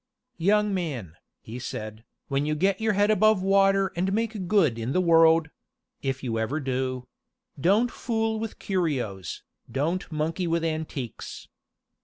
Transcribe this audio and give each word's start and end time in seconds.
"Young 0.39 0.73
man," 0.73 1.13
he 1.41 1.59
said, 1.59 2.03
"when 2.27 2.43
you 2.43 2.55
get 2.55 2.81
your 2.81 2.93
head 2.93 3.11
above 3.11 3.43
water 3.43 3.91
and 3.95 4.11
make 4.11 4.47
good 4.47 4.79
in 4.79 4.93
the 4.93 4.99
world 4.99 5.51
if 6.01 6.23
you 6.23 6.39
ever 6.39 6.59
do 6.59 7.07
don't 7.59 7.91
fool 7.91 8.39
with 8.39 8.57
curios, 8.57 9.43
don't 9.71 10.11
monkey 10.11 10.47
with 10.47 10.63
antiques. 10.65 11.47